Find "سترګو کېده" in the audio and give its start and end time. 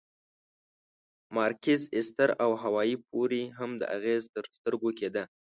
4.57-5.23